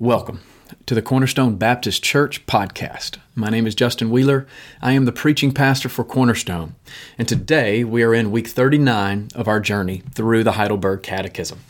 Welcome 0.00 0.40
to 0.86 0.94
the 0.94 1.02
Cornerstone 1.02 1.56
Baptist 1.56 2.02
Church 2.02 2.46
podcast. 2.46 3.18
My 3.34 3.50
name 3.50 3.66
is 3.66 3.74
Justin 3.74 4.08
Wheeler. 4.08 4.46
I 4.80 4.92
am 4.92 5.04
the 5.04 5.12
preaching 5.12 5.52
pastor 5.52 5.90
for 5.90 6.04
Cornerstone, 6.04 6.74
and 7.18 7.28
today 7.28 7.84
we 7.84 8.02
are 8.02 8.14
in 8.14 8.30
week 8.30 8.48
39 8.48 9.28
of 9.34 9.46
our 9.46 9.60
journey 9.60 10.02
through 10.14 10.42
the 10.42 10.52
Heidelberg 10.52 11.02
Catechism. 11.02 11.60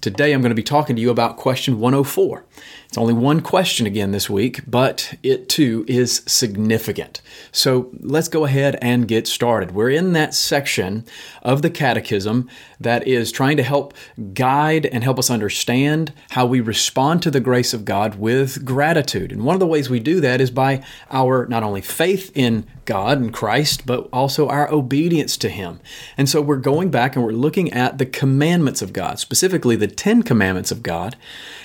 Today 0.00 0.32
I'm 0.32 0.40
going 0.40 0.50
to 0.50 0.54
be 0.54 0.62
talking 0.62 0.94
to 0.96 1.02
you 1.02 1.10
about 1.10 1.36
question 1.36 1.80
104. 1.80 2.44
It's 2.88 2.96
only 2.96 3.12
one 3.12 3.40
question 3.40 3.86
again 3.86 4.12
this 4.12 4.30
week, 4.30 4.62
but 4.66 5.14
it 5.22 5.48
too 5.48 5.84
is 5.88 6.22
significant. 6.26 7.20
So 7.52 7.90
let's 8.00 8.28
go 8.28 8.44
ahead 8.44 8.78
and 8.80 9.08
get 9.08 9.26
started. 9.26 9.72
We're 9.72 9.90
in 9.90 10.12
that 10.14 10.34
section 10.34 11.04
of 11.42 11.62
the 11.62 11.68
Catechism 11.68 12.48
that 12.80 13.06
is 13.06 13.32
trying 13.32 13.56
to 13.58 13.62
help 13.62 13.92
guide 14.32 14.86
and 14.86 15.04
help 15.04 15.18
us 15.18 15.30
understand 15.30 16.12
how 16.30 16.46
we 16.46 16.60
respond 16.60 17.22
to 17.24 17.30
the 17.30 17.40
grace 17.40 17.74
of 17.74 17.84
God 17.84 18.14
with 18.14 18.64
gratitude. 18.64 19.32
And 19.32 19.44
one 19.44 19.54
of 19.54 19.60
the 19.60 19.66
ways 19.66 19.90
we 19.90 20.00
do 20.00 20.20
that 20.20 20.40
is 20.40 20.50
by 20.50 20.82
our 21.10 21.46
not 21.46 21.62
only 21.62 21.82
faith 21.82 22.30
in 22.34 22.66
God 22.86 23.18
and 23.18 23.34
Christ, 23.34 23.84
but 23.84 24.08
also 24.14 24.48
our 24.48 24.72
obedience 24.72 25.36
to 25.38 25.50
Him. 25.50 25.80
And 26.16 26.26
so 26.26 26.40
we're 26.40 26.56
going 26.56 26.90
back 26.90 27.16
and 27.16 27.24
we're 27.24 27.32
looking 27.32 27.70
at 27.70 27.98
the 27.98 28.06
commandments 28.06 28.80
of 28.80 28.94
God, 28.94 29.18
specifically 29.18 29.76
the 29.76 29.87
Ten 29.88 30.22
Commandments 30.22 30.70
of 30.70 30.82
God, 30.82 31.16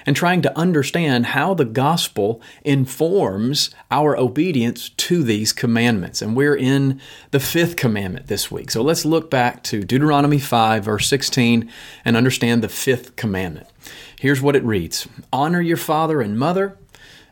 and 0.05 0.15
trying 0.15 0.41
to 0.41 0.57
understand 0.57 1.27
how 1.27 1.53
the 1.53 1.65
gospel 1.65 2.41
informs 2.63 3.69
our 3.91 4.17
obedience 4.17 4.89
to 4.89 5.23
these 5.23 5.53
commandments. 5.53 6.21
And 6.21 6.35
we're 6.35 6.55
in 6.55 6.99
the 7.31 7.39
fifth 7.39 7.75
commandment 7.75 8.27
this 8.27 8.51
week. 8.51 8.71
So 8.71 8.81
let's 8.81 9.05
look 9.05 9.29
back 9.29 9.63
to 9.63 9.83
Deuteronomy 9.83 10.39
5, 10.39 10.83
verse 10.83 11.07
16, 11.07 11.69
and 12.05 12.17
understand 12.17 12.63
the 12.63 12.69
fifth 12.69 13.15
commandment. 13.15 13.67
Here's 14.19 14.41
what 14.41 14.55
it 14.55 14.63
reads 14.63 15.07
Honor 15.31 15.61
your 15.61 15.77
father 15.77 16.21
and 16.21 16.37
mother 16.37 16.77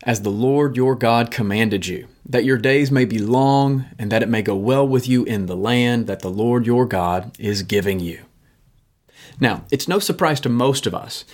as 0.03 0.21
the 0.21 0.31
Lord 0.31 0.75
your 0.75 0.95
God 0.95 1.31
commanded 1.31 1.87
you, 1.87 2.07
that 2.25 2.43
your 2.43 2.57
days 2.57 2.91
may 2.91 3.05
be 3.05 3.19
long 3.19 3.85
and 3.99 4.11
that 4.11 4.23
it 4.23 4.29
may 4.29 4.41
go 4.41 4.55
well 4.55 4.87
with 4.87 5.07
you 5.07 5.23
in 5.23 5.45
the 5.45 5.55
land 5.55 6.07
that 6.07 6.21
the 6.21 6.29
Lord 6.29 6.65
your 6.65 6.85
God 6.85 7.31
is 7.39 7.63
giving 7.63 7.99
you. 7.99 8.21
Now, 9.39 9.65
it's 9.71 9.87
no 9.87 9.99
surprise 9.99 10.39
to 10.41 10.49
most 10.49 10.85
of 10.85 10.93
us 10.93 11.25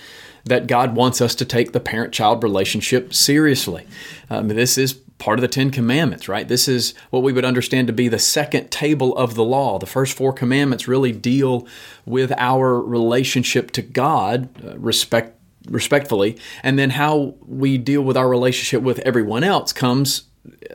that 0.44 0.66
God 0.66 0.94
wants 0.94 1.20
us 1.20 1.34
to 1.36 1.44
take 1.44 1.72
the 1.72 1.80
parent 1.80 2.12
child 2.12 2.42
relationship 2.42 3.12
seriously. 3.12 3.86
Um, 4.30 4.48
this 4.48 4.78
is 4.78 4.94
part 5.18 5.38
of 5.38 5.42
the 5.42 5.48
Ten 5.48 5.70
Commandments, 5.70 6.28
right? 6.28 6.46
This 6.46 6.68
is 6.68 6.94
what 7.10 7.22
we 7.22 7.32
would 7.32 7.44
understand 7.44 7.86
to 7.88 7.92
be 7.92 8.08
the 8.08 8.18
second 8.18 8.70
table 8.70 9.16
of 9.16 9.34
the 9.34 9.44
law. 9.44 9.78
The 9.78 9.86
first 9.86 10.16
four 10.16 10.32
commandments 10.32 10.88
really 10.88 11.12
deal 11.12 11.66
with 12.06 12.32
our 12.38 12.80
relationship 12.80 13.70
to 13.72 13.82
God, 13.82 14.48
uh, 14.64 14.78
respect 14.78 15.34
respectfully, 15.68 16.38
and 16.62 16.78
then 16.78 16.90
how 16.90 17.34
we 17.46 17.76
deal 17.76 18.00
with 18.00 18.16
our 18.16 18.28
relationship 18.28 18.82
with 18.82 19.00
everyone 19.00 19.44
else 19.44 19.72
comes 19.72 20.27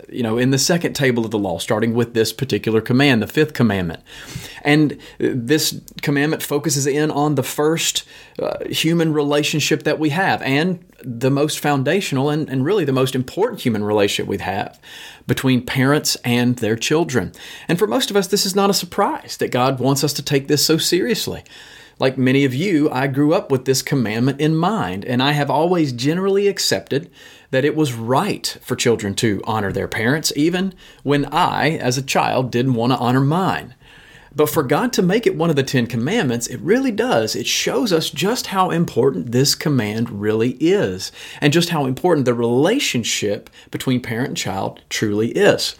you 0.10 0.24
know, 0.24 0.38
in 0.38 0.52
the 0.52 0.58
second 0.58 0.94
table 0.94 1.26
of 1.26 1.32
the 1.32 1.40
law, 1.40 1.58
starting 1.58 1.94
with 1.94 2.14
this 2.14 2.32
particular 2.32 2.82
command, 2.82 3.22
the 3.22 3.28
fifth 3.28 3.54
commandment. 3.54 4.02
And 4.62 5.00
this 5.18 5.82
commandment 6.02 6.44
focuses 6.44 6.86
in 6.86 7.10
on 7.12 7.36
the 7.36 7.44
first 7.44 8.04
uh, 8.40 8.64
human 8.66 9.14
relationship 9.14 9.84
that 9.84 10.00
we 10.00 10.10
have 10.10 10.42
and 10.42 10.84
the 11.02 11.32
most 11.32 11.60
foundational 11.60 12.30
and, 12.30 12.50
and 12.50 12.64
really 12.64 12.86
the 12.86 12.94
most 12.94 13.16
important 13.16 13.62
human 13.62 13.84
relationship 13.84 14.28
we 14.28 14.38
have 14.38 14.80
between 15.28 15.66
parents 15.66 16.16
and 16.24 16.58
their 16.58 16.76
children. 16.76 17.32
And 17.68 17.80
for 17.80 17.88
most 17.88 18.10
of 18.10 18.16
us, 18.16 18.28
this 18.28 18.46
is 18.46 18.56
not 18.56 18.70
a 18.70 18.74
surprise 18.74 19.38
that 19.38 19.52
God 19.52 19.80
wants 19.80 20.04
us 20.04 20.14
to 20.14 20.22
take 20.22 20.48
this 20.48 20.66
so 20.66 20.78
seriously. 20.78 21.44
Like 22.00 22.18
many 22.18 22.44
of 22.44 22.54
you, 22.54 22.90
I 22.90 23.08
grew 23.08 23.34
up 23.34 23.52
with 23.52 23.66
this 23.66 23.82
commandment 23.82 24.42
in 24.42 24.56
mind, 24.56 25.06
and 25.06 25.22
I 25.22 25.34
have 25.34 25.50
always 25.50 25.94
generally 25.94 26.48
accepted 26.48 27.10
that 27.54 27.64
it 27.64 27.76
was 27.76 27.94
right 27.94 28.58
for 28.64 28.76
children 28.76 29.14
to 29.14 29.40
honor 29.44 29.72
their 29.72 29.88
parents, 29.88 30.34
even 30.36 30.74
when 31.04 31.24
I, 31.26 31.78
as 31.78 32.00
a 32.00 32.02
child, 32.02 32.50
didn't 32.50 32.74
want 32.74 32.94
to 32.94 32.98
honor 32.98 33.22
mine. 33.22 33.76
But 34.36 34.50
for 34.50 34.64
God 34.64 34.92
to 34.94 35.04
make 35.04 35.28
it 35.28 35.36
one 35.36 35.52
of 35.52 35.56
the 35.56 35.62
Ten 35.62 35.86
Commandments, 35.86 36.48
it 36.48 36.60
really 36.62 36.90
does. 36.90 37.36
It 37.36 37.46
shows 37.46 37.94
us 37.94 38.10
just 38.10 38.48
how 38.48 38.72
important 38.72 39.32
this 39.32 39.54
command 39.54 40.10
really 40.10 40.58
is, 40.60 41.12
and 41.40 41.54
just 41.54 41.70
how 41.70 41.86
important 41.86 42.26
the 42.26 42.34
relationship 42.34 43.52
between 43.70 44.02
parent 44.02 44.30
and 44.30 44.38
child 44.38 44.82
truly 44.90 45.30
is. 45.34 45.76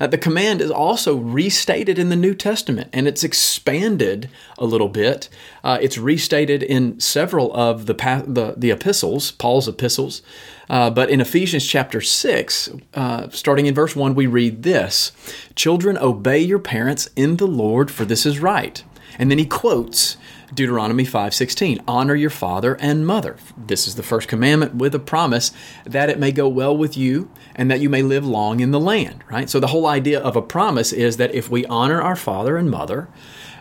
Uh, 0.00 0.08
the 0.08 0.18
command 0.18 0.60
is 0.60 0.72
also 0.72 1.14
restated 1.14 2.00
in 2.00 2.08
the 2.08 2.16
New 2.16 2.34
Testament, 2.34 2.90
and 2.92 3.06
it's 3.06 3.22
expanded 3.22 4.28
a 4.58 4.64
little 4.64 4.88
bit. 4.88 5.28
Uh, 5.62 5.78
it's 5.80 5.98
restated 5.98 6.64
in 6.64 6.98
several 6.98 7.54
of 7.54 7.86
the, 7.86 7.94
the, 8.26 8.54
the 8.56 8.72
epistles, 8.72 9.30
Paul's 9.30 9.68
epistles. 9.68 10.22
Uh, 10.72 10.88
but 10.88 11.10
in 11.10 11.20
Ephesians 11.20 11.66
chapter 11.66 12.00
6, 12.00 12.70
uh, 12.94 13.28
starting 13.28 13.66
in 13.66 13.74
verse 13.74 13.94
1, 13.94 14.14
we 14.14 14.26
read 14.26 14.62
this 14.62 15.12
Children, 15.54 15.98
obey 15.98 16.38
your 16.38 16.58
parents 16.58 17.10
in 17.14 17.36
the 17.36 17.46
Lord, 17.46 17.90
for 17.90 18.06
this 18.06 18.24
is 18.24 18.40
right. 18.40 18.82
And 19.18 19.30
then 19.30 19.36
he 19.36 19.44
quotes 19.44 20.16
Deuteronomy 20.54 21.04
5:16, 21.04 21.82
honor 21.86 22.14
your 22.14 22.30
father 22.30 22.78
and 22.80 23.06
mother. 23.06 23.36
This 23.56 23.86
is 23.86 23.96
the 23.96 24.02
first 24.02 24.28
commandment 24.28 24.74
with 24.76 24.94
a 24.94 24.98
promise 24.98 25.52
that 25.84 26.08
it 26.08 26.18
may 26.18 26.32
go 26.32 26.48
well 26.48 26.74
with 26.74 26.96
you 26.96 27.28
and 27.54 27.70
that 27.70 27.80
you 27.80 27.90
may 27.90 28.02
live 28.02 28.26
long 28.26 28.60
in 28.60 28.70
the 28.70 28.80
land, 28.80 29.24
right? 29.30 29.50
So 29.50 29.60
the 29.60 29.68
whole 29.68 29.86
idea 29.86 30.20
of 30.20 30.36
a 30.36 30.42
promise 30.42 30.90
is 30.92 31.18
that 31.18 31.34
if 31.34 31.50
we 31.50 31.66
honor 31.66 32.00
our 32.00 32.16
father 32.16 32.56
and 32.56 32.70
mother, 32.70 33.08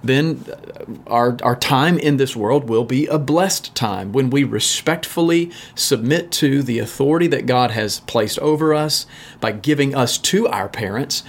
then 0.03 0.44
uh, 0.50 0.85
our, 1.07 1.38
our 1.44 1.56
time 1.56 1.97
in 2.00 2.17
this 2.17 2.35
world 2.35 2.69
will 2.69 2.84
be 2.84 3.06
a 3.07 3.19
blessed 3.19 3.73
time 3.75 4.12
when 4.12 4.29
we 4.29 4.44
respectfully 4.44 5.51
submit 5.75 6.31
to 6.34 6.63
the 6.63 6.79
authority 6.79 7.28
that 7.28 7.45
God 7.45 7.72
has 7.72 8.00
placed 8.01 8.40
over 8.40 8.73
us 8.73 9.06
by 9.40 9.51
giving 9.51 9.94
us 9.95 10.17
to 10.19 10.47
our 10.47 10.69
parents. 10.69 11.23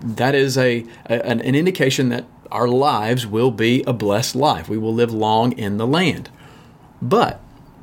That 0.00 0.34
is 0.34 0.58
a, 0.58 0.84
a 1.06 1.26
an, 1.26 1.40
an 1.40 1.54
indication 1.54 2.08
that 2.08 2.24
our 2.50 2.68
lives 2.68 3.26
will 3.26 3.50
be 3.50 3.82
a 3.86 3.92
blessed 3.92 4.34
life. 4.34 4.68
We 4.68 4.78
will 4.78 4.94
live 4.94 5.12
long 5.12 5.52
in 5.52 5.76
the 5.76 5.86
land. 5.86 6.30
But 7.02 7.40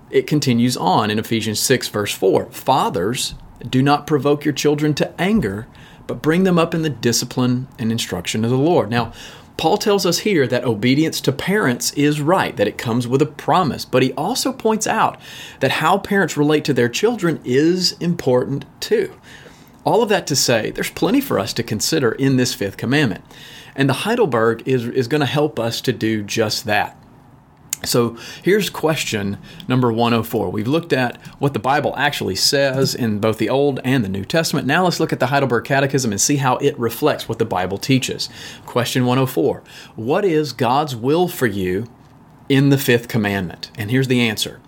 it 0.10 0.28
continues 0.28 0.78
on 0.78 1.10
in 1.10 1.20
Ephesians 1.20 1.60
6, 1.60 1.88
verse 1.90 2.14
4 2.14 2.48
Fathers, 2.48 3.36
do 3.68 3.82
not 3.82 4.08
provoke 4.08 4.44
your 4.46 4.54
children 4.54 4.94
to 4.96 5.22
anger, 5.22 5.68
but 6.06 6.22
bring 6.22 6.44
them 6.44 6.60
up 6.60 6.74
in 6.74 6.82
the 6.82 6.90
discipline 6.90 7.68
and 7.80 7.92
instruction 7.92 8.44
of 8.44 8.52
the 8.52 8.58
Lord. 8.58 8.90
Now, 8.90 9.14
Paul 9.58 9.78
tells 9.78 10.06
us 10.06 10.20
here 10.20 10.48
that 10.48 10.64
obedience 10.64 11.22
to 11.22 11.32
parents 11.32 11.94
is 11.94 12.20
right, 12.20 12.56
that 12.58 12.68
it 12.68 12.78
comes 12.78 13.08
with 13.08 13.22
a 13.22 13.28
promise, 13.28 13.86
but 13.86 14.04
he 14.04 14.12
also 14.14 14.52
points 14.52 14.88
out 14.88 15.20
that 15.60 15.72
how 15.72 15.98
parents 15.98 16.36
relate 16.36 16.66
to 16.66 16.74
their 16.74 16.90
children 16.90 17.40
is 17.44 17.94
important 18.00 18.66
too. 18.80 19.14
All 19.86 20.02
of 20.02 20.10
that 20.10 20.28
to 20.28 20.36
say, 20.36 20.72
there's 20.72 20.90
plenty 20.90 21.22
for 21.22 21.38
us 21.40 21.54
to 21.54 21.64
consider 21.64 22.14
in 22.14 22.38
this 22.38 22.54
fifth 22.54 22.78
commandment. 22.78 23.24
And 23.76 23.90
the 23.90 23.94
Heidelberg 23.94 24.68
is, 24.68 24.86
is 24.88 25.08
going 25.08 25.22
to 25.22 25.26
help 25.26 25.60
us 25.60 25.82
to 25.82 25.94
do 25.94 26.24
just 26.24 26.66
that. 26.66 26.98
So 27.86 28.18
here's 28.42 28.70
question 28.70 29.38
number 29.68 29.92
104. 29.92 30.50
We've 30.50 30.68
looked 30.68 30.94
at 30.94 31.22
what 31.40 31.54
the 31.54 31.60
Bible 31.60 31.94
actually 31.98 32.36
says 32.36 32.96
in 32.96 33.20
both 33.20 33.38
the 33.38 33.50
Old 33.50 33.80
and 33.84 34.04
the 34.04 34.10
New 34.10 34.24
Testament. 34.24 34.66
Now 34.66 34.86
let's 34.86 35.00
look 35.00 35.12
at 35.12 35.20
the 35.20 35.28
Heidelberg 35.28 35.66
Catechism 35.66 36.12
and 36.12 36.22
see 36.22 36.38
how 36.38 36.58
it 36.58 36.78
reflects 36.80 37.28
what 37.28 37.40
the 37.40 37.46
Bible 37.46 37.78
teaches. 37.78 38.30
Question 38.66 39.06
104 39.06 39.64
What 39.96 40.24
is 40.24 40.54
God's 40.54 40.96
will 40.96 41.28
for 41.28 41.48
you 41.48 41.88
in 42.48 42.70
the 42.70 42.78
fifth 42.78 43.08
commandment? 43.08 43.70
And 43.78 43.92
here's 43.92 44.08
the 44.08 44.22
answer 44.22 44.62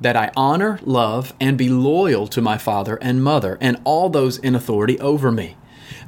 that 0.00 0.16
I 0.16 0.32
honor, 0.36 0.80
love, 0.82 1.32
and 1.40 1.56
be 1.56 1.68
loyal 1.68 2.26
to 2.28 2.40
my 2.40 2.58
father 2.58 2.96
and 2.96 3.22
mother 3.22 3.56
and 3.60 3.80
all 3.84 4.08
those 4.08 4.38
in 4.38 4.54
authority 4.54 4.98
over 4.98 5.30
me 5.30 5.56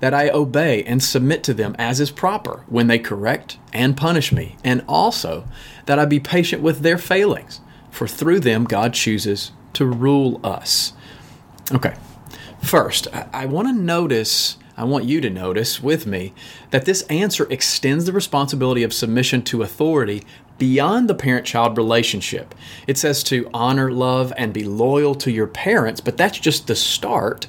that 0.04 0.12
I 0.12 0.28
obey 0.28 0.84
and 0.84 1.02
submit 1.02 1.42
to 1.44 1.54
them 1.54 1.74
as 1.78 1.98
is 1.98 2.10
proper 2.10 2.62
when 2.66 2.88
they 2.88 2.98
correct 2.98 3.56
and 3.72 3.96
punish 3.96 4.32
me, 4.32 4.58
and 4.62 4.84
also 4.86 5.48
that 5.86 5.98
I 5.98 6.04
be 6.04 6.20
patient 6.20 6.60
with 6.60 6.80
their 6.80 6.98
failings, 6.98 7.62
for 7.90 8.06
through 8.06 8.40
them 8.40 8.64
God 8.64 8.92
chooses 8.92 9.52
to 9.72 9.86
rule 9.86 10.42
us. 10.44 10.92
Okay, 11.72 11.94
first, 12.62 13.08
I, 13.14 13.28
I 13.32 13.46
want 13.46 13.68
to 13.68 13.72
notice. 13.72 14.58
I 14.76 14.84
want 14.84 15.06
you 15.06 15.22
to 15.22 15.30
notice 15.30 15.82
with 15.82 16.06
me 16.06 16.34
that 16.70 16.84
this 16.84 17.00
answer 17.02 17.46
extends 17.48 18.04
the 18.04 18.12
responsibility 18.12 18.82
of 18.82 18.92
submission 18.92 19.40
to 19.44 19.62
authority 19.62 20.22
beyond 20.58 21.08
the 21.08 21.14
parent 21.14 21.46
child 21.46 21.78
relationship. 21.78 22.54
It 22.86 22.98
says 22.98 23.22
to 23.24 23.48
honor, 23.54 23.90
love, 23.90 24.34
and 24.36 24.52
be 24.52 24.64
loyal 24.64 25.14
to 25.14 25.30
your 25.30 25.46
parents, 25.46 26.02
but 26.02 26.18
that's 26.18 26.38
just 26.38 26.66
the 26.66 26.76
start. 26.76 27.46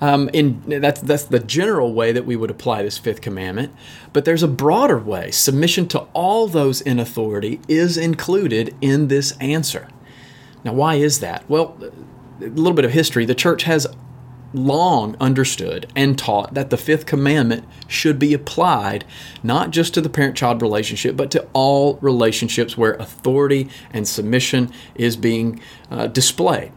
Um, 0.00 0.30
in 0.32 0.62
that's 0.80 1.00
that's 1.00 1.24
the 1.24 1.40
general 1.40 1.92
way 1.92 2.12
that 2.12 2.24
we 2.24 2.34
would 2.34 2.50
apply 2.50 2.82
this 2.82 2.96
fifth 2.96 3.20
commandment. 3.20 3.74
But 4.12 4.24
there's 4.24 4.42
a 4.42 4.48
broader 4.48 4.98
way. 4.98 5.30
Submission 5.30 5.88
to 5.88 6.00
all 6.14 6.46
those 6.46 6.80
in 6.80 6.98
authority 6.98 7.60
is 7.68 7.98
included 7.98 8.74
in 8.80 9.08
this 9.08 9.36
answer. 9.38 9.88
Now, 10.64 10.72
why 10.72 10.94
is 10.96 11.20
that? 11.20 11.48
Well, 11.48 11.76
a 12.40 12.46
little 12.46 12.72
bit 12.72 12.84
of 12.84 12.92
history. 12.92 13.24
The 13.24 13.34
church 13.34 13.64
has 13.64 13.86
long 14.52 15.16
understood 15.20 15.90
and 15.94 16.18
taught 16.18 16.54
that 16.54 16.70
the 16.70 16.76
fifth 16.76 17.06
commandment 17.06 17.64
should 17.86 18.18
be 18.18 18.34
applied 18.34 19.04
not 19.42 19.70
just 19.70 19.94
to 19.94 20.00
the 20.00 20.08
parent 20.08 20.36
child 20.36 20.60
relationship, 20.60 21.16
but 21.16 21.30
to 21.30 21.46
all 21.52 21.98
relationships 22.00 22.76
where 22.76 22.94
authority 22.94 23.68
and 23.92 24.08
submission 24.08 24.72
is 24.94 25.16
being 25.16 25.60
uh, 25.90 26.06
displayed. 26.08 26.72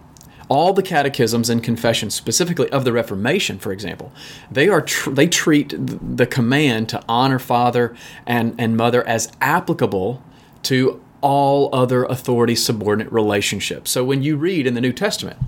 All 0.49 0.73
the 0.73 0.83
catechisms 0.83 1.49
and 1.49 1.63
confessions, 1.63 2.13
specifically 2.13 2.69
of 2.71 2.85
the 2.85 2.93
Reformation, 2.93 3.59
for 3.59 3.71
example, 3.71 4.11
they 4.51 4.69
are 4.69 4.81
tr- 4.81 5.11
they 5.11 5.27
treat 5.27 5.73
the 5.77 6.25
command 6.25 6.89
to 6.89 7.03
honor 7.07 7.39
father 7.39 7.95
and, 8.25 8.55
and 8.57 8.77
mother 8.77 9.05
as 9.07 9.31
applicable 9.41 10.21
to 10.63 11.01
all 11.23 11.69
other 11.73 12.03
authority 12.03 12.53
subordinate 12.53 13.11
relationships. 13.11 13.89
So 13.89 14.03
when 14.03 14.21
you 14.21 14.35
read 14.35 14.67
in 14.67 14.73
the 14.73 14.81
New 14.81 14.91
Testament, 14.91 15.39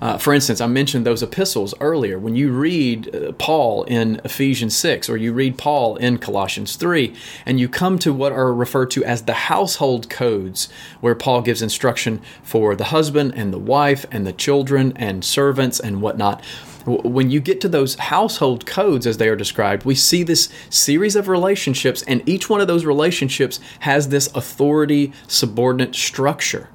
uh, 0.00 0.16
for 0.16 0.32
instance, 0.32 0.62
I 0.62 0.66
mentioned 0.66 1.04
those 1.04 1.22
epistles 1.22 1.74
earlier. 1.78 2.18
When 2.18 2.34
you 2.34 2.50
read 2.50 3.14
uh, 3.14 3.32
Paul 3.32 3.84
in 3.84 4.18
Ephesians 4.24 4.74
6 4.74 5.10
or 5.10 5.18
you 5.18 5.34
read 5.34 5.58
Paul 5.58 5.96
in 5.96 6.16
Colossians 6.16 6.76
3, 6.76 7.14
and 7.44 7.60
you 7.60 7.68
come 7.68 7.98
to 7.98 8.14
what 8.14 8.32
are 8.32 8.52
referred 8.52 8.90
to 8.92 9.04
as 9.04 9.22
the 9.22 9.34
household 9.34 10.08
codes, 10.08 10.70
where 11.00 11.14
Paul 11.14 11.42
gives 11.42 11.60
instruction 11.60 12.22
for 12.42 12.74
the 12.74 12.84
husband 12.84 13.34
and 13.36 13.52
the 13.52 13.58
wife 13.58 14.06
and 14.10 14.26
the 14.26 14.32
children 14.32 14.94
and 14.96 15.22
servants 15.22 15.78
and 15.78 16.00
whatnot 16.00 16.42
when 16.86 17.30
you 17.30 17.40
get 17.40 17.60
to 17.62 17.68
those 17.68 17.94
household 17.96 18.66
codes 18.66 19.06
as 19.06 19.18
they 19.18 19.28
are 19.28 19.36
described, 19.36 19.84
we 19.84 19.94
see 19.94 20.22
this 20.22 20.48
series 20.68 21.16
of 21.16 21.28
relationships, 21.28 22.02
and 22.02 22.26
each 22.28 22.48
one 22.48 22.60
of 22.60 22.66
those 22.66 22.84
relationships 22.84 23.60
has 23.80 24.08
this 24.08 24.28
authority 24.34 25.12
subordinate 25.26 25.94
structure. 25.94 26.68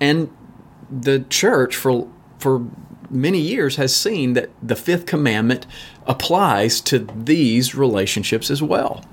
And 0.00 0.30
the 0.90 1.20
church, 1.28 1.76
for, 1.76 2.08
for 2.38 2.66
many 3.10 3.40
years, 3.40 3.76
has 3.76 3.94
seen 3.94 4.34
that 4.34 4.50
the 4.62 4.76
fifth 4.76 5.06
commandment 5.06 5.66
applies 6.06 6.80
to 6.82 7.00
these 7.00 7.74
relationships 7.74 8.50
as 8.50 8.62
well. 8.62 9.04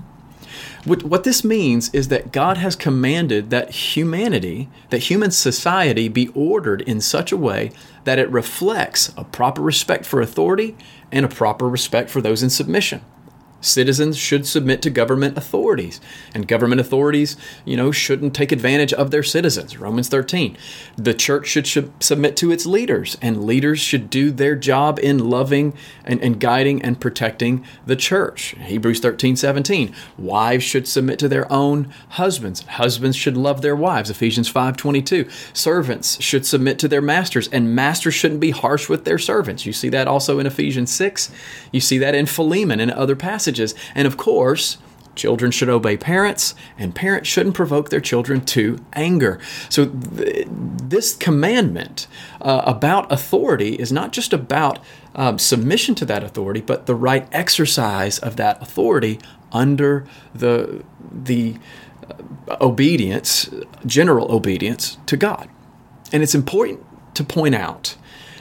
What 0.84 1.24
this 1.24 1.42
means 1.42 1.92
is 1.92 2.08
that 2.08 2.32
God 2.32 2.58
has 2.58 2.76
commanded 2.76 3.50
that 3.50 3.70
humanity, 3.70 4.68
that 4.90 5.10
human 5.10 5.30
society 5.30 6.08
be 6.08 6.28
ordered 6.28 6.80
in 6.82 7.00
such 7.00 7.32
a 7.32 7.36
way 7.36 7.72
that 8.04 8.18
it 8.18 8.30
reflects 8.30 9.12
a 9.16 9.24
proper 9.24 9.60
respect 9.60 10.06
for 10.06 10.20
authority 10.20 10.76
and 11.10 11.24
a 11.24 11.28
proper 11.28 11.68
respect 11.68 12.08
for 12.08 12.20
those 12.20 12.42
in 12.42 12.50
submission. 12.50 13.00
Citizens 13.66 14.16
should 14.16 14.46
submit 14.46 14.80
to 14.82 14.90
government 14.90 15.36
authorities, 15.36 16.00
and 16.34 16.46
government 16.46 16.80
authorities, 16.80 17.36
you 17.64 17.76
know, 17.76 17.90
shouldn't 17.90 18.34
take 18.34 18.52
advantage 18.52 18.92
of 18.92 19.10
their 19.10 19.24
citizens. 19.24 19.76
Romans 19.76 20.08
13. 20.08 20.56
The 20.96 21.14
church 21.14 21.48
should, 21.48 21.66
should 21.66 21.92
submit 22.00 22.36
to 22.36 22.52
its 22.52 22.64
leaders, 22.64 23.16
and 23.20 23.44
leaders 23.44 23.80
should 23.80 24.08
do 24.08 24.30
their 24.30 24.54
job 24.54 25.00
in 25.00 25.18
loving 25.18 25.74
and, 26.04 26.22
and 26.22 26.38
guiding 26.38 26.80
and 26.82 27.00
protecting 27.00 27.64
the 27.84 27.96
church. 27.96 28.54
Hebrews 28.60 29.00
13, 29.00 29.34
17. 29.34 29.92
Wives 30.16 30.62
should 30.62 30.86
submit 30.86 31.18
to 31.18 31.28
their 31.28 31.50
own 31.52 31.92
husbands. 32.10 32.60
Husbands 32.62 33.16
should 33.16 33.36
love 33.36 33.62
their 33.62 33.76
wives. 33.76 34.10
Ephesians 34.10 34.48
5, 34.48 34.76
22. 34.76 35.28
Servants 35.52 36.22
should 36.22 36.46
submit 36.46 36.78
to 36.78 36.88
their 36.88 37.02
masters, 37.02 37.48
and 37.48 37.74
masters 37.74 38.14
shouldn't 38.14 38.40
be 38.40 38.50
harsh 38.50 38.88
with 38.88 39.04
their 39.04 39.18
servants. 39.18 39.66
You 39.66 39.72
see 39.72 39.88
that 39.88 40.06
also 40.06 40.38
in 40.38 40.46
Ephesians 40.46 40.94
6. 40.94 41.32
You 41.72 41.80
see 41.80 41.98
that 41.98 42.14
in 42.14 42.26
Philemon 42.26 42.78
and 42.78 42.92
other 42.92 43.16
passages 43.16 43.55
messages. 43.56 43.74
And 43.94 44.06
of 44.06 44.16
course, 44.16 44.78
Children 45.14 45.50
should 45.50 45.70
obey 45.70 45.96
parents, 45.96 46.54
and 46.76 46.94
parents 46.94 47.26
shouldn't 47.26 47.54
provoke 47.54 47.88
their 47.88 48.02
children 48.02 48.44
to 48.44 48.78
anger. 48.92 49.40
So, 49.70 49.86
th- 49.86 50.46
this 50.50 51.16
commandment 51.16 52.06
uh, 52.42 52.60
about 52.66 53.10
authority 53.10 53.76
is 53.76 53.90
not 53.90 54.12
just 54.12 54.34
about 54.34 54.78
um, 55.14 55.38
submission 55.38 55.94
to 55.94 56.04
that 56.04 56.22
authority, 56.22 56.60
but 56.60 56.84
the 56.84 56.94
right 56.94 57.26
exercise 57.32 58.18
of 58.18 58.36
that 58.36 58.60
authority 58.60 59.18
under 59.52 60.04
the 60.34 60.84
the 61.10 61.56
uh, 62.10 62.56
obedience, 62.60 63.48
general 63.86 64.30
obedience 64.30 64.98
to 65.06 65.16
God. 65.16 65.48
And 66.12 66.22
it's 66.22 66.34
important 66.34 66.84
to 67.14 67.24
point 67.24 67.54
out 67.54 67.96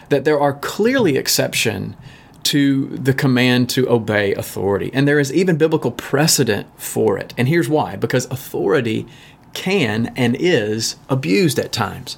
that 0.10 0.26
there 0.26 0.42
are 0.42 0.52
clearly 0.52 1.16
exception 1.16 1.96
to 2.45 2.88
the 2.88 3.13
command 3.13 3.69
to 3.71 3.89
obey 3.89 4.33
authority. 4.33 4.92
And 4.94 5.07
there 5.07 5.19
is 5.19 5.33
even 5.33 5.57
biblical 5.57 5.92
precedent 5.92 6.68
for 6.80 7.18
it. 7.18 7.33
And 7.38 7.47
here's 7.47 7.68
why 7.68 7.95
because 7.95 8.25
authority 8.25 9.07
can 9.53 10.13
and 10.15 10.36
is 10.39 10.95
abused 11.09 11.57
at 11.57 11.71
times. 11.71 12.18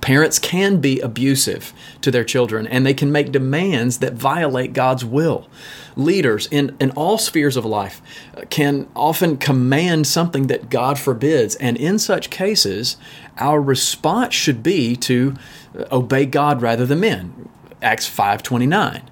Parents 0.00 0.38
can 0.38 0.80
be 0.80 1.00
abusive 1.00 1.72
to 2.00 2.10
their 2.10 2.24
children 2.24 2.66
and 2.66 2.86
they 2.86 2.94
can 2.94 3.10
make 3.10 3.32
demands 3.32 3.98
that 3.98 4.12
violate 4.14 4.72
God's 4.72 5.04
will. 5.04 5.48
Leaders 5.96 6.46
in, 6.50 6.76
in 6.78 6.90
all 6.92 7.18
spheres 7.18 7.56
of 7.56 7.64
life 7.64 8.00
can 8.48 8.86
often 8.94 9.36
command 9.36 10.06
something 10.06 10.46
that 10.46 10.70
God 10.70 10.98
forbids. 10.98 11.54
And 11.56 11.76
in 11.76 11.98
such 11.98 12.30
cases, 12.30 12.96
our 13.38 13.60
response 13.60 14.32
should 14.32 14.62
be 14.62 14.96
to 14.96 15.34
obey 15.90 16.24
God 16.24 16.62
rather 16.62 16.86
than 16.86 17.00
men. 17.00 17.48
Acts 17.82 18.06
529. 18.06 19.02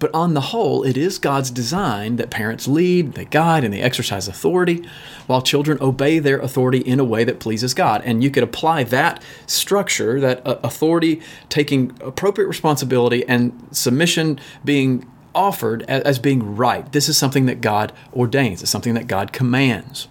But 0.00 0.12
on 0.14 0.32
the 0.34 0.40
whole, 0.40 0.82
it 0.82 0.96
is 0.96 1.18
God's 1.18 1.50
design 1.50 2.16
that 2.16 2.30
parents 2.30 2.66
lead, 2.66 3.12
they 3.12 3.26
guide, 3.26 3.62
and 3.62 3.72
they 3.72 3.82
exercise 3.82 4.26
authority, 4.26 4.82
while 5.26 5.42
children 5.42 5.76
obey 5.80 6.18
their 6.18 6.40
authority 6.40 6.78
in 6.78 6.98
a 6.98 7.04
way 7.04 7.22
that 7.22 7.38
pleases 7.38 7.74
God. 7.74 8.02
And 8.04 8.24
you 8.24 8.30
could 8.30 8.42
apply 8.42 8.84
that 8.84 9.22
structure, 9.46 10.18
that 10.18 10.44
uh, 10.46 10.58
authority 10.64 11.20
taking 11.50 11.96
appropriate 12.00 12.48
responsibility 12.48 13.28
and 13.28 13.68
submission 13.70 14.40
being 14.64 15.06
offered 15.34 15.82
as 15.82 16.18
being 16.18 16.56
right. 16.56 16.90
This 16.92 17.08
is 17.08 17.18
something 17.18 17.44
that 17.46 17.60
God 17.60 17.92
ordains, 18.12 18.62
it's 18.62 18.70
something 18.70 18.94
that 18.94 19.06
God 19.06 19.32
commands. 19.32 20.08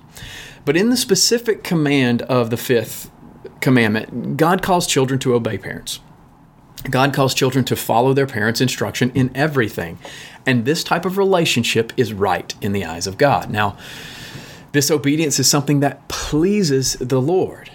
But 0.65 0.77
in 0.77 0.89
the 0.91 0.97
specific 0.97 1.63
command 1.63 2.21
of 2.23 2.51
the 2.51 2.57
fifth 2.57 3.09
commandment, 3.59 4.37
God 4.37 4.61
calls 4.61 4.85
children 4.85 5.19
to 5.21 5.33
obey 5.33 5.57
parents. 5.57 5.99
God 6.83 7.13
calls 7.13 7.33
children 7.33 7.65
to 7.65 7.75
follow 7.75 8.13
their 8.13 8.27
parents' 8.27 8.61
instruction 8.61 9.11
in 9.13 9.31
everything. 9.35 9.99
And 10.45 10.65
this 10.65 10.83
type 10.83 11.05
of 11.05 11.17
relationship 11.17 11.91
is 11.97 12.13
right 12.13 12.53
in 12.61 12.71
the 12.71 12.85
eyes 12.85 13.05
of 13.05 13.17
God. 13.17 13.49
Now, 13.49 13.77
this 14.71 14.89
obedience 14.89 15.39
is 15.39 15.49
something 15.49 15.79
that 15.81 16.07
pleases 16.07 16.93
the 16.93 17.21
Lord. 17.21 17.69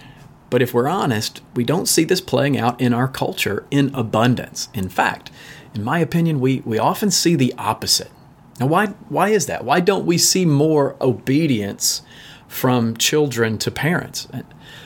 But 0.49 0.61
if 0.61 0.73
we're 0.73 0.87
honest, 0.87 1.41
we 1.55 1.63
don't 1.63 1.87
see 1.87 2.03
this 2.03 2.21
playing 2.21 2.57
out 2.57 2.79
in 2.79 2.93
our 2.93 3.07
culture 3.07 3.65
in 3.69 3.93
abundance. 3.93 4.69
In 4.73 4.89
fact, 4.89 5.29
in 5.73 5.83
my 5.83 5.99
opinion, 5.99 6.39
we, 6.39 6.61
we 6.61 6.79
often 6.79 7.11
see 7.11 7.35
the 7.35 7.53
opposite. 7.57 8.11
Now, 8.59 8.67
why, 8.67 8.87
why 9.09 9.29
is 9.29 9.47
that? 9.47 9.65
Why 9.65 9.81
don't 9.81 10.05
we 10.05 10.17
see 10.17 10.45
more 10.45 10.95
obedience 11.01 12.01
from 12.47 12.95
children 12.95 13.57
to 13.57 13.71
parents? 13.71 14.27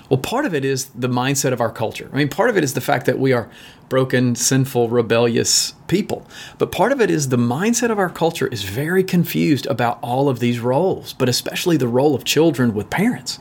Well, 0.10 0.19
part 0.19 0.45
of 0.45 0.56
it 0.56 0.65
is 0.65 0.86
the 0.86 1.07
mindset 1.07 1.54
of 1.54 1.62
our 1.62 1.72
culture. 1.72 2.10
I 2.12 2.15
mean, 2.15 2.30
part 2.30 2.50
of 2.50 2.57
it 2.57 2.63
is 2.63 2.74
the 2.74 2.81
fact 2.81 3.06
that 3.06 3.19
we 3.19 3.31
are 3.31 3.50
broken, 3.89 4.36
sinful, 4.36 4.89
rebellious 4.89 5.74
people. 5.88 6.25
But 6.57 6.71
part 6.71 6.91
of 6.91 7.01
it 7.01 7.10
is 7.10 7.29
the 7.29 7.38
mindset 7.38 7.91
of 7.91 8.00
our 8.00 8.10
culture 8.10 8.48
is 8.48 8.63
very 8.63 9.03
confused 9.03 9.65
about 9.65 10.00
all 10.01 10.29
of 10.29 10.39
these 10.39 10.60
roles, 10.60 11.13
but 11.13 11.27
especially 11.27 11.75
the 11.75 11.88
role 11.88 12.15
of 12.15 12.24
children 12.24 12.74
with 12.74 12.89
parents. 12.89 13.39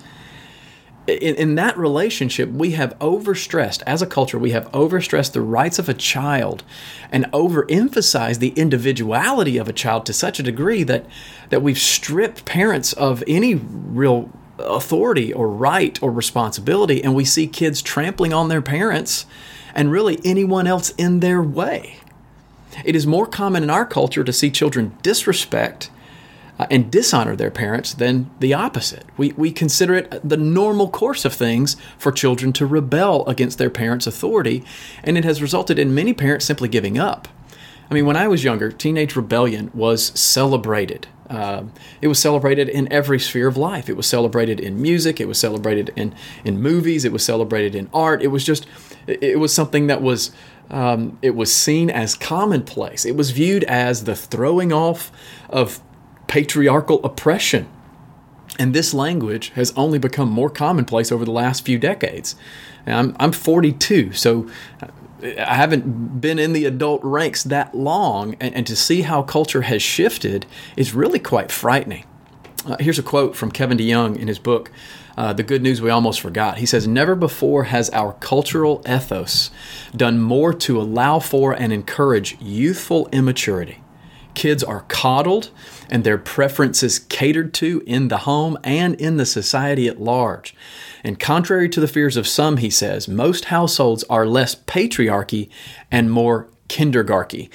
In, 1.07 1.37
in, 1.37 1.55
that 1.55 1.78
relationship, 1.78 2.50
we 2.50 2.73
have 2.73 2.99
overstressed, 2.99 3.83
as 3.87 4.02
a 4.02 4.07
culture, 4.07 4.38
we 4.38 4.50
have 4.50 4.71
overstressed 4.73 5.33
the 5.33 5.40
rights 5.40 5.78
of 5.78 5.88
a 5.88 5.95
child 5.95 6.64
and 7.11 7.25
overemphasized 7.33 8.40
the 8.40 8.50
individuality 8.50 9.57
of 9.57 9.69
a 9.69 9.73
child 9.73 10.05
to 10.07 10.12
such 10.12 10.38
a 10.38 10.43
degree 10.43 10.83
that, 10.83 11.07
that 11.49 11.62
we've 11.62 11.78
stripped 11.78 12.45
parents 12.45 12.93
of 12.93 13.25
any 13.26 13.55
real 13.55 14.31
authority 14.59 15.33
or 15.33 15.49
right 15.49 15.99
or 16.02 16.12
responsibility, 16.12 17.02
and 17.02 17.14
we 17.14 17.25
see 17.25 17.47
kids 17.47 17.81
trampling 17.81 18.35
on 18.35 18.49
their 18.49 18.62
parents 18.62 19.25
and 19.75 19.93
really 19.93 20.19
anyone 20.25 20.67
else 20.67 20.91
in 20.91 21.21
their 21.21 21.43
way. 21.43 21.97
It 22.85 22.95
is 22.95 23.07
more 23.07 23.27
common 23.27 23.63
in 23.63 23.71
our 23.71 23.87
culture 23.87 24.25
to 24.25 24.33
see 24.33 24.51
children 24.51 24.97
disrespect 25.03 25.91
uh, 26.59 26.67
and 26.71 26.91
dishonor 26.91 27.37
their 27.37 27.51
parents 27.51 27.95
than 27.95 28.31
the 28.41 28.53
opposite. 28.53 29.05
We, 29.17 29.33
we 29.33 29.53
consider 29.53 29.95
it 29.95 30.29
the 30.29 30.37
normal 30.37 30.89
course 30.89 31.25
of 31.25 31.33
things 31.33 31.77
for 31.97 32.13
children 32.13 32.53
to 32.55 32.67
rebel 32.67 33.27
against 33.27 33.59
their 33.59 33.71
parents' 33.71 34.07
authority, 34.07 34.65
and 35.03 35.17
it 35.17 35.25
has 35.25 35.41
resulted 35.41 35.79
in 35.79 35.95
many 35.95 36.13
parents 36.13 36.47
simply 36.47 36.69
giving 36.69 36.99
up. 36.99 37.29
I 37.91 37.95
mean, 37.95 38.07
when 38.07 38.17
I 38.17 38.29
was 38.29 38.45
younger, 38.45 38.71
teenage 38.71 39.17
rebellion 39.17 39.71
was 39.73 40.07
celebrated. 40.19 41.07
Um, 41.31 41.73
it 42.01 42.09
was 42.09 42.19
celebrated 42.19 42.69
in 42.69 42.91
every 42.93 43.19
sphere 43.19 43.49
of 43.49 43.57
life. 43.57 43.89
It 43.89 43.97
was 43.97 44.07
celebrated 44.07 44.61
in 44.61 44.81
music. 44.81 45.21
It 45.21 45.29
was 45.29 45.39
celebrated 45.39 45.93
in 45.95 46.15
in 46.45 46.61
movies. 46.61 47.05
It 47.05 47.13
was 47.13 47.23
celebrated 47.23 47.75
in 47.75 47.89
art. 47.93 48.23
It 48.23 48.29
was 48.29 48.45
just, 48.45 48.67
it 49.09 49.38
was 49.38 49.53
something 49.53 49.87
that 49.87 50.03
was, 50.03 50.31
um, 50.71 51.19
it 51.23 51.35
was 51.35 51.55
seen 51.55 51.91
as 51.91 52.15
commonplace. 52.15 53.05
It 53.05 53.17
was 53.17 53.31
viewed 53.31 53.65
as 53.65 54.05
the 54.05 54.15
throwing 54.15 54.73
off 54.73 55.11
of 55.49 55.81
patriarchal 56.27 57.05
oppression. 57.05 57.69
And 58.59 58.75
this 58.75 58.93
language 58.93 59.50
has 59.50 59.73
only 59.77 59.99
become 59.99 60.29
more 60.29 60.50
commonplace 60.50 61.12
over 61.12 61.25
the 61.25 61.31
last 61.31 61.65
few 61.65 61.79
decades. 61.79 62.35
I'm, 62.87 63.17
I'm 63.21 63.33
42, 63.33 64.12
so 64.12 64.49
I 65.23 65.55
haven't 65.55 66.21
been 66.21 66.38
in 66.38 66.53
the 66.53 66.65
adult 66.65 67.00
ranks 67.03 67.43
that 67.45 67.75
long, 67.75 68.37
and, 68.41 68.55
and 68.55 68.67
to 68.67 68.77
see 68.77 69.03
how 69.03 69.23
culture 69.23 69.62
has 69.62 69.83
shifted 69.83 70.47
is 70.77 70.95
really 70.95 71.19
quite 71.19 71.50
frightening. 71.50 72.05
Uh, 72.65 72.77
here's 72.81 72.99
a 72.99 73.03
quote 73.03 73.37
from 73.37 73.50
Kevin 73.50 73.79
DeYoung 73.79 74.17
in 74.17 74.29
his 74.29 74.38
book, 74.38 74.71
Uh, 75.19 75.33
the 75.33 75.43
good 75.43 75.63
news 75.63 75.83
we 75.83 75.91
almost 75.91 76.21
forgot. 76.21 76.59
He 76.59 76.67
says, 76.67 76.87
Never 76.87 77.17
before 77.17 77.65
has 77.65 77.91
our 77.91 78.13
cultural 78.13 78.85
ethos 78.89 79.51
done 79.97 80.21
more 80.21 80.55
to 80.55 80.81
allow 80.81 81.19
for 81.19 81.53
and 81.53 81.73
encourage 81.73 82.41
youthful 82.41 83.09
immaturity. 83.11 83.83
Kids 84.35 84.63
are 84.63 84.85
coddled 84.87 85.51
and 85.91 86.05
their 86.05 86.19
preferences 86.19 87.01
catered 87.01 87.53
to 87.55 87.83
in 87.85 88.07
the 88.07 88.19
home 88.19 88.57
and 88.63 88.95
in 89.01 89.17
the 89.17 89.27
society 89.27 89.89
at 89.89 90.01
large. 90.01 90.55
And 91.03 91.19
contrary 91.19 91.69
to 91.71 91.81
the 91.81 91.89
fears 91.89 92.17
of 92.17 92.29
some, 92.29 92.59
he 92.59 92.71
says, 92.71 93.09
most 93.09 93.47
households 93.47 94.05
are 94.05 94.25
less 94.25 94.55
patriarchy 94.55 95.51
and 95.91 96.13
more 96.13 96.49
kindergarchy. 96.69 97.51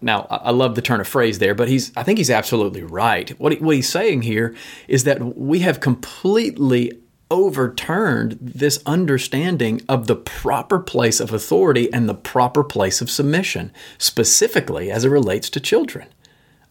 Now, 0.00 0.26
I 0.30 0.50
love 0.52 0.76
the 0.76 0.82
turn 0.82 1.00
of 1.00 1.08
phrase 1.08 1.40
there, 1.40 1.54
but 1.54 1.68
he's 1.68 1.94
I 1.96 2.04
think 2.04 2.18
he's 2.18 2.30
absolutely 2.30 2.82
right. 2.82 3.28
What, 3.38 3.52
he, 3.52 3.58
what 3.58 3.76
he's 3.76 3.88
saying 3.88 4.22
here 4.22 4.54
is 4.88 5.04
that 5.04 5.36
we 5.36 5.58
have 5.58 5.80
completely 5.80 7.01
overturned 7.32 8.38
this 8.40 8.80
understanding 8.84 9.80
of 9.88 10.06
the 10.06 10.14
proper 10.14 10.78
place 10.78 11.18
of 11.18 11.32
authority 11.32 11.90
and 11.90 12.06
the 12.06 12.14
proper 12.14 12.62
place 12.62 13.00
of 13.00 13.10
submission, 13.10 13.72
specifically 13.96 14.90
as 14.90 15.06
it 15.06 15.08
relates 15.08 15.48
to 15.48 15.58
children. 15.58 16.06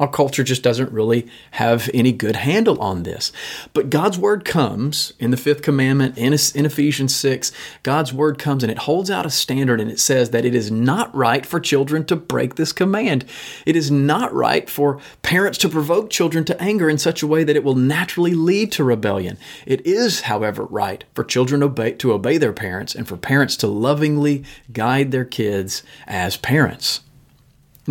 Our 0.02 0.08
culture 0.08 0.44
just 0.44 0.64
doesn't 0.64 0.92
really 0.92 1.28
have 1.52 1.88
any 1.94 2.12
good 2.12 2.38
handle 2.38 2.82
on 2.82 3.04
this. 3.04 3.32
But 3.72 3.92
God's 3.92 4.18
word 4.18 4.44
comes 4.44 5.14
in 5.20 5.30
the 5.30 5.38
fifth 5.38 5.62
commandment, 5.62 6.18
in, 6.18 6.34
in 6.34 6.66
Ephesians 6.66 7.16
6, 7.16 7.52
God's 7.84 8.12
word 8.12 8.40
comes 8.40 8.64
and 8.64 8.72
it 8.72 8.80
holds 8.80 9.12
out 9.12 9.28
a 9.28 9.30
standard 9.30 9.80
and 9.80 9.92
it 9.92 10.00
says 10.00 10.32
that 10.32 10.44
it 10.44 10.56
is 10.56 10.72
not 10.72 11.14
right 11.14 11.46
for 11.46 11.60
children 11.60 12.04
to 12.06 12.16
break 12.16 12.56
this 12.56 12.74
command. 12.74 13.26
It 13.64 13.76
is 13.76 13.92
not 13.92 14.34
right 14.34 14.68
for 14.68 15.00
parents 15.22 15.60
to 15.60 15.70
provoke 15.70 16.10
children 16.10 16.46
to 16.46 16.60
anger 16.60 16.90
in 16.90 16.98
such 16.98 17.22
a 17.22 17.28
way 17.28 17.44
that 17.44 17.56
it 17.56 17.64
will 17.64 17.76
naturally 17.76 18.34
lead 18.34 18.72
to 18.72 18.84
rebellion. 18.84 19.38
It 19.68 19.86
is, 19.86 20.22
however, 20.22 20.66
right 20.66 21.04
for 21.14 21.24
children 21.24 21.62
obey, 21.62 21.92
to 21.92 22.12
obey 22.12 22.40
their 22.40 22.54
parents 22.54 22.96
and 22.96 23.08
for 23.08 23.18
parents 23.18 23.56
to 23.58 23.68
lovingly 23.68 24.46
guide 24.74 25.12
their 25.12 25.26
kids 25.26 25.84
as 26.08 26.38
parents. 26.38 27.02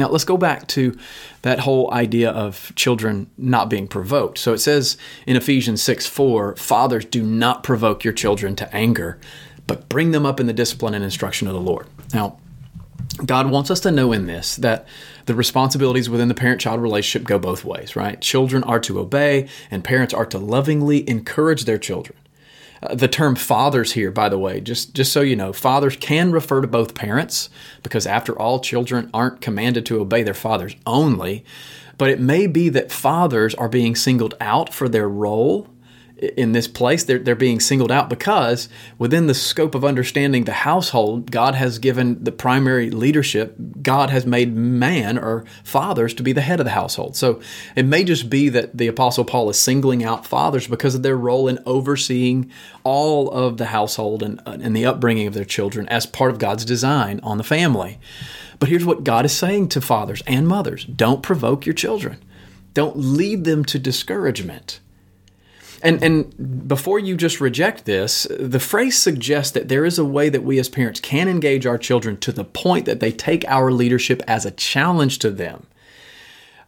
Now, 0.01 0.09
let's 0.09 0.25
go 0.25 0.39
back 0.39 0.67
to 0.69 0.97
that 1.43 1.61
whole 1.61 1.93
idea 1.93 2.31
of 2.31 2.73
children 2.75 3.31
not 3.37 3.69
being 3.69 3.87
provoked. 3.87 4.39
So 4.39 4.55
it 4.55 4.59
says 4.59 4.97
in 5.27 5.37
Ephesians 5.37 5.83
6 5.83 6.07
4, 6.07 6.57
Fathers, 6.57 7.05
do 7.05 7.23
not 7.23 7.63
provoke 7.63 8.03
your 8.03 8.15
children 8.15 8.57
to 8.57 8.75
anger, 8.75 9.19
but 9.67 9.91
bring 9.91 10.13
them 10.13 10.25
up 10.25 10.41
in 10.41 10.47
the 10.47 10.55
discipline 10.55 10.95
and 10.95 11.05
instruction 11.05 11.47
of 11.49 11.53
the 11.53 11.61
Lord. 11.61 11.87
Now, 12.15 12.39
God 13.27 13.51
wants 13.51 13.71
us 13.71 13.81
to 13.81 13.91
know 13.91 14.13
in 14.13 14.27
this 14.27 14.57
that 14.57 14.87
the 15.27 15.35
responsibilities 15.35 16.09
within 16.09 16.29
the 16.29 16.35
parent 16.35 16.63
child 16.63 16.81
relationship 16.81 17.29
go 17.29 17.39
both 17.39 17.63
ways, 17.63 17.95
right? 17.95 18.19
Children 18.23 18.65
are 18.65 18.81
to 18.81 19.01
obey, 19.01 19.49
and 19.71 19.85
parents 19.85 20.15
are 20.15 20.27
to 20.27 20.39
lovingly 20.39 21.07
encourage 21.11 21.67
their 21.67 21.77
children. 21.77 22.17
Uh, 22.83 22.95
the 22.95 23.09
term 23.09 23.37
fathers 23.37 23.93
here, 23.93 24.11
by 24.11 24.29
the 24.29 24.39
way, 24.39 24.61
just, 24.61 24.95
just 24.95 25.13
so 25.13 25.21
you 25.21 25.37
know, 25.37 25.53
fathers 25.53 25.97
can 25.97 26.33
refer 26.33 26.61
to 26.61 26.67
both 26.67 26.95
parents 26.95 27.51
because, 27.83 28.07
after 28.07 28.39
all, 28.39 28.61
children 28.61 29.11
aren't 29.13 29.41
commanded 29.41 29.85
to 29.87 30.01
obey 30.01 30.23
their 30.23 30.35
fathers 30.35 30.77
only. 30.87 31.45
But 31.99 32.11
it 32.11 32.21
may 32.21 32.47
be 32.47 32.71
that 32.71 32.91
fathers 32.91 33.55
are 33.57 33.69
being 33.69 33.95
singled 33.95 34.35
out 34.41 34.73
for 34.73 34.89
their 34.89 35.09
role 35.09 35.69
in 36.37 36.53
this 36.53 36.69
place. 36.69 37.05
They're, 37.05 37.19
they're 37.19 37.35
being 37.35 37.61
singled 37.61 37.93
out 37.93 38.09
because 38.09 38.69
within 38.99 39.27
the 39.27 39.35
scope 39.35 39.75
of 39.75 39.85
understanding 39.85 40.45
the 40.45 40.53
household, 40.53 41.31
God 41.31 41.55
has 41.55 41.79
given 41.79 42.23
the 42.23 42.33
primary 42.33 42.91
leadership. 42.91 43.55
God 43.83 44.11
has 44.11 44.27
made 44.27 44.57
man 44.57 45.19
or 45.19 45.45
fathers 45.65 46.15
to 46.15 46.23
be 46.23 46.33
the 46.33 46.41
head 46.41 46.61
of 46.61 46.65
the 46.65 46.71
household. 46.71 47.17
So 47.17 47.41
it 47.77 47.85
may 47.85 48.05
just 48.05 48.31
be 48.31 48.49
that 48.51 48.77
the 48.77 48.87
Apostle 48.87 49.25
Paul 49.25 49.51
is 49.51 49.59
singling 49.59 50.05
out 50.05 50.27
fathers 50.27 50.67
because 50.67 50.95
of 50.95 51.03
their 51.03 51.17
role 51.17 51.49
in 51.49 51.59
overseeing 51.67 52.51
all 52.85 53.31
of 53.31 53.57
the 53.57 53.67
household 53.67 54.23
and, 54.23 54.41
uh, 54.47 54.59
and 54.61 54.77
the 54.77 54.87
upbringing 54.87 55.27
of 55.27 55.35
their 55.35 55.45
children 55.45 55.89
as 55.89 56.07
part 56.07 56.31
of 56.31 56.39
God's 56.39 56.65
design 56.65 57.21
on 57.23 57.39
the 57.39 57.45
family. 57.45 57.99
But 58.59 58.69
here's 58.69 58.85
what 58.85 59.05
God 59.05 59.25
is 59.25 59.33
saying 59.33 59.69
to 59.71 59.81
fathers 59.81 60.23
and 60.27 60.47
mothers 60.47 60.85
don't 60.85 61.23
provoke 61.23 61.67
your 61.67 61.75
children, 61.75 62.19
don't 62.75 62.97
lead 62.97 63.45
them 63.45 63.65
to 63.67 63.79
discouragement. 63.79 64.81
And 65.83 66.03
and 66.03 66.69
before 66.69 66.99
you 66.99 67.17
just 67.17 67.41
reject 67.41 67.85
this, 67.85 68.27
the 68.39 68.61
phrase 68.61 68.99
suggests 68.99 69.53
that 69.53 69.69
there 69.69 69.85
is 69.85 69.99
a 69.99 70.05
way 70.05 70.29
that 70.29 70.43
we 70.43 70.59
as 70.59 70.69
parents 70.69 71.01
can 71.01 71.29
engage 71.29 71.67
our 71.67 71.79
children 71.79 72.17
to 72.19 72.33
the 72.33 72.45
point 72.45 72.87
that 72.87 73.01
they 73.01 73.13
take 73.13 73.45
our 73.47 73.73
leadership 73.73 74.23
as 74.27 74.45
a 74.45 74.51
challenge 74.51 75.19
to 75.21 75.31
them. 75.31 75.67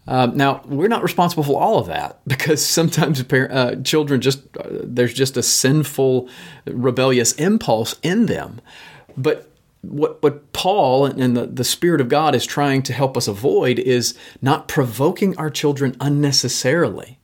Uh, 0.07 0.27
now 0.35 0.63
we're 0.65 0.89
not 0.89 1.03
responsible 1.03 1.45
for 1.45 1.61
all 1.61 1.79
of 1.79 1.87
that 1.87 2.21
because 2.27 2.65
sometimes 2.65 3.23
parent, 3.23 3.53
uh, 3.53 3.83
children 3.83 4.21
just 4.21 4.41
uh, 4.57 4.69
there's 4.71 5.15
just 5.15 5.37
a 5.37 5.43
sinful, 5.43 6.29
rebellious 6.67 7.33
impulse 7.35 7.97
in 8.03 8.27
them. 8.27 8.61
But 9.17 9.49
what 9.83 10.23
what 10.23 10.53
Paul 10.53 11.07
and 11.07 11.37
the, 11.37 11.47
the 11.47 11.65
Spirit 11.65 12.01
of 12.01 12.09
God 12.09 12.35
is 12.35 12.47
trying 12.47 12.83
to 12.85 12.93
help 12.93 13.17
us 13.17 13.29
avoid 13.29 13.79
is 13.79 14.17
not 14.41 14.69
provoking 14.69 15.37
our 15.37 15.51
children 15.51 15.97
unnecessarily. 16.01 17.19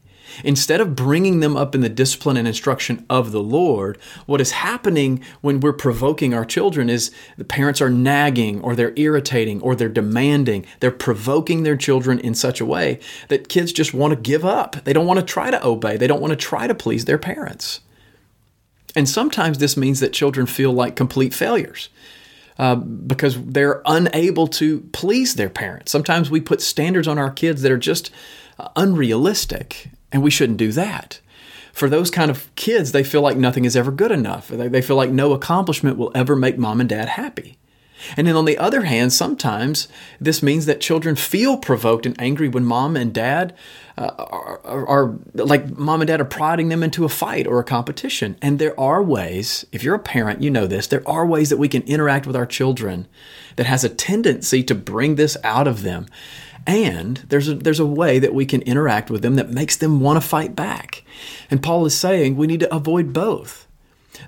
Instead 0.45 0.81
of 0.81 0.95
bringing 0.97 1.41
them 1.41 1.57
up 1.57 1.75
in 1.75 1.81
the 1.81 1.89
discipline 1.89 2.37
and 2.37 2.47
instruction 2.47 3.05
of 3.09 3.33
the 3.33 3.43
Lord, 3.43 3.99
what 4.27 4.41
is 4.41 4.53
happening 4.53 5.23
when 5.41 5.61
we're 5.61 5.73
provoking 5.73 6.35
our 6.35 6.45
children 6.45 6.89
is 6.91 7.11
the 7.37 7.45
parents 7.45 7.81
are 7.81 7.91
nagging 7.91 8.61
or 8.61 8.75
they're 8.75 8.93
irritating 8.97 9.61
or 9.61 9.75
they're 9.75 9.89
demanding. 9.89 10.65
They're 10.81 10.91
provoking 10.91 11.63
their 11.63 11.77
children 11.77 12.19
in 12.19 12.35
such 12.35 12.61
a 12.61 12.67
way 12.67 13.01
that 13.29 13.49
kids 13.49 13.73
just 13.73 13.95
want 13.95 14.13
to 14.13 14.21
give 14.21 14.45
up. 14.45 14.77
They 14.85 14.93
don't 14.93 15.07
want 15.07 15.21
to 15.21 15.27
try 15.27 15.51
to 15.51 15.65
obey, 15.67 15.97
they 15.97 16.07
don't 16.07 16.21
want 16.21 16.33
to 16.33 16.37
try 16.37 16.67
to 16.67 16.75
please 16.75 17.05
their 17.05 17.19
parents. 17.19 17.81
And 18.97 19.09
sometimes 19.09 19.59
this 19.59 19.77
means 19.77 20.01
that 20.01 20.13
children 20.13 20.47
feel 20.47 20.73
like 20.73 20.97
complete 20.97 21.35
failures. 21.35 21.89
Uh, 22.59 22.75
because 22.75 23.41
they're 23.45 23.83
unable 23.87 24.49
to 24.49 24.81
please 24.93 25.37
their 25.37 25.49
parents. 25.49 25.93
Sometimes 25.93 26.29
we 26.29 26.41
put 26.41 26.61
standards 26.61 27.07
on 27.07 27.17
our 27.17 27.31
kids 27.31 27.63
that 27.63 27.71
are 27.71 27.79
just 27.79 28.11
unrealistic. 28.75 29.91
And 30.13 30.23
we 30.23 30.31
shouldn't 30.31 30.59
do 30.59 30.73
that. 30.73 31.21
For 31.73 31.89
those 31.89 32.11
kind 32.11 32.31
of 32.31 32.53
kids, 32.57 32.93
they 32.93 33.05
feel 33.05 33.21
like 33.21 33.37
nothing 33.37 33.65
is 33.65 33.77
ever 33.77 33.93
good 33.93 34.11
enough. 34.11 34.49
They 34.49 34.83
feel 34.83 34.97
like 34.97 35.11
no 35.11 35.33
accomplishment 35.33 35.97
will 35.97 36.11
ever 36.15 36.35
make 36.35 36.59
mom 36.59 36.81
and 36.81 36.89
dad 36.89 37.11
happy. 37.11 37.59
And 38.17 38.27
then 38.27 38.37
on 38.37 38.45
the 38.45 38.59
other 38.59 38.83
hand, 38.83 39.13
sometimes 39.13 39.89
this 40.21 40.43
means 40.43 40.67
that 40.67 40.81
children 40.81 41.17
feel 41.17 41.57
provoked 41.57 42.07
and 42.07 42.21
angry 42.21 42.49
when 42.49 42.65
mom 42.65 42.97
and 42.97 43.13
dad 43.13 43.55
uh, 43.97 44.13
are, 44.19 44.61
are, 44.65 44.87
are, 44.87 45.19
like 45.35 45.77
mom 45.77 46.01
and 46.01 46.09
dad 46.09 46.21
are 46.21 46.25
prodding 46.25 46.69
them 46.69 46.83
into 46.83 47.05
a 47.05 47.09
fight 47.09 47.47
or 47.47 47.59
a 47.59 47.65
competition. 47.65 48.37
And 48.41 48.59
there 48.59 48.79
are 48.79 49.03
ways, 49.03 49.67
if 49.73 49.83
you're 49.83 49.97
a 49.97 50.01
parent, 50.01 50.43
you 50.43 50.51
know 50.51 50.67
this, 50.67 50.87
there 50.87 51.07
are 51.09 51.27
ways 51.27 51.51
that 51.51 51.57
we 51.57 51.69
can 51.69 51.83
interact 51.83 52.27
with 52.27 52.37
our 52.37 52.47
children 52.47 53.09
that 53.57 53.67
has 53.67 53.83
a 53.83 53.89
tendency 53.89 54.63
to 54.63 54.75
bring 54.75 55.17
this 55.17 55.37
out 55.43 55.67
of 55.67 55.83
them. 55.83 56.07
And 56.67 57.19
there's 57.29 57.49
a, 57.49 57.55
there's 57.55 57.81
a 57.81 57.87
way 57.87 58.19
that 58.19 58.35
we 58.35 58.47
can 58.47 58.63
interact 58.63 59.11
with 59.11 59.23
them 59.23 59.37
that 59.37 59.51
makes 59.51 59.77
them 59.77 60.01
want 60.01 60.21
to 60.21 60.29
fight 60.29 60.55
back. 60.55 61.03
And 61.51 61.63
Paul 61.63 61.87
is 61.87 61.97
saying 61.97 62.37
we 62.37 62.47
need 62.47 62.61
to 62.61 62.75
avoid 62.75 63.13
both. 63.13 63.69